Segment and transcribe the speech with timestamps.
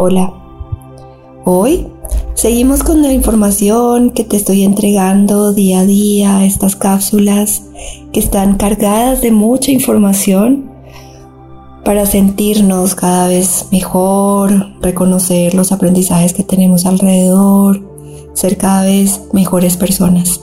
[0.00, 0.32] Hola.
[1.44, 1.88] Hoy
[2.34, 7.64] seguimos con la información que te estoy entregando día a día, estas cápsulas
[8.12, 10.70] que están cargadas de mucha información
[11.84, 17.82] para sentirnos cada vez mejor, reconocer los aprendizajes que tenemos alrededor,
[18.34, 20.40] ser cada vez mejores personas.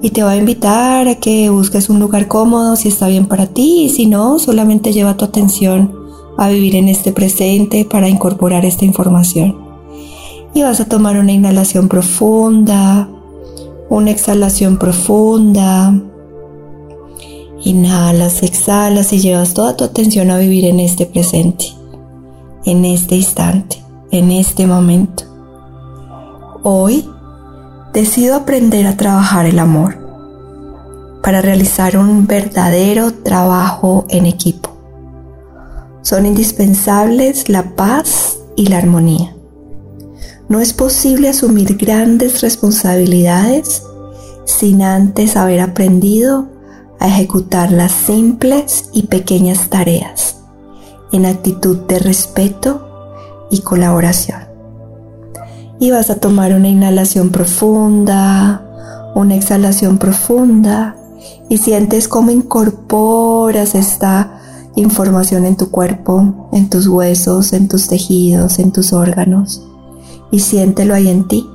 [0.00, 3.44] Y te voy a invitar a que busques un lugar cómodo si está bien para
[3.44, 5.99] ti y si no, solamente lleva tu atención
[6.40, 9.58] a vivir en este presente para incorporar esta información.
[10.54, 13.10] Y vas a tomar una inhalación profunda,
[13.90, 15.92] una exhalación profunda.
[17.62, 21.66] Inhalas, exhalas y llevas toda tu atención a vivir en este presente,
[22.64, 23.76] en este instante,
[24.10, 25.24] en este momento.
[26.62, 27.06] Hoy
[27.92, 29.98] decido aprender a trabajar el amor
[31.22, 34.69] para realizar un verdadero trabajo en equipo
[36.02, 39.34] son indispensables la paz y la armonía.
[40.48, 43.82] No es posible asumir grandes responsabilidades
[44.44, 46.48] sin antes haber aprendido
[46.98, 50.36] a ejecutar las simples y pequeñas tareas
[51.12, 53.16] en actitud de respeto
[53.50, 54.40] y colaboración.
[55.78, 58.66] Y vas a tomar una inhalación profunda,
[59.14, 60.96] una exhalación profunda
[61.48, 64.40] y sientes cómo incorporas esta
[64.76, 69.62] información en tu cuerpo, en tus huesos, en tus tejidos, en tus órganos.
[70.30, 71.48] Y siéntelo ahí en ti,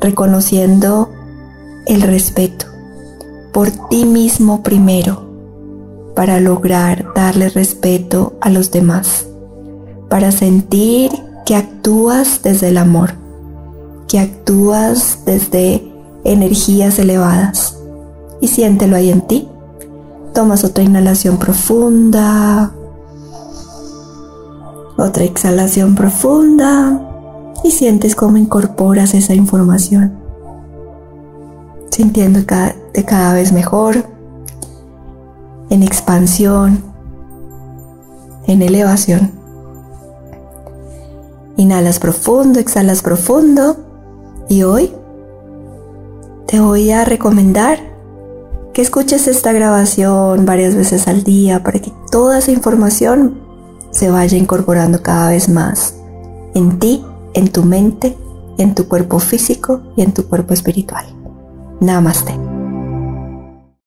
[0.00, 1.10] reconociendo
[1.86, 2.66] el respeto
[3.52, 5.28] por ti mismo primero,
[6.14, 9.26] para lograr darle respeto a los demás,
[10.08, 11.10] para sentir
[11.46, 13.14] que actúas desde el amor,
[14.06, 15.90] que actúas desde
[16.24, 17.76] energías elevadas.
[18.40, 19.48] Y siéntelo ahí en ti
[20.34, 22.72] Tomas otra inhalación profunda,
[24.96, 27.06] otra exhalación profunda.
[27.62, 30.14] Y sientes cómo incorporas esa información,
[31.90, 34.06] sintiéndote cada vez mejor,
[35.68, 36.82] en expansión,
[38.46, 39.32] en elevación.
[41.56, 43.76] Inhalas profundo, exhalas profundo.
[44.48, 44.92] Y hoy
[46.46, 47.89] te voy a recomendar
[48.80, 53.40] escuches esta grabación varias veces al día para que toda esa información
[53.90, 55.94] se vaya incorporando cada vez más
[56.54, 57.04] en ti,
[57.34, 58.16] en tu mente,
[58.58, 61.06] en tu cuerpo físico y en tu cuerpo espiritual.
[61.80, 62.39] Namaste.